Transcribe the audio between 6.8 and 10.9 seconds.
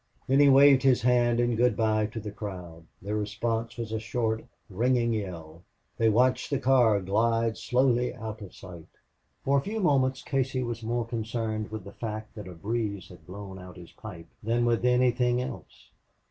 glide slowly out of sight. For a few moments Casey was